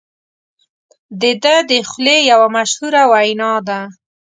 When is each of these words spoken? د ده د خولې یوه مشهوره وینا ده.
د 1.21 1.23
ده 1.43 1.55
د 1.69 1.71
خولې 1.89 2.17
یوه 2.31 2.47
مشهوره 2.57 3.01
وینا 3.11 3.51
ده. 3.67 3.79